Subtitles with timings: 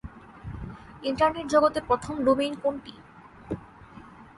[1.03, 2.93] Internet জগতের প্রথম domain কোনটি?